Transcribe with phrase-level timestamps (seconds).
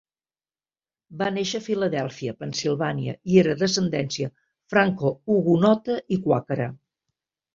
[1.17, 4.31] Va néixer a Filadèlfia (Pennsilvània) i era d'ascendència
[4.75, 6.67] francohugonota i quàquera.